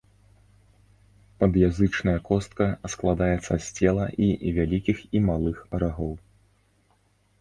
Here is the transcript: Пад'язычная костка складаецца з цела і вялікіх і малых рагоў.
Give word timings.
Пад'язычная 1.43 2.15
костка 2.29 2.65
складаецца 2.93 3.53
з 3.67 3.77
цела 3.77 4.05
і 4.29 4.55
вялікіх 4.59 4.97
і 5.21 5.23
малых 5.31 5.57
рагоў. 5.85 6.13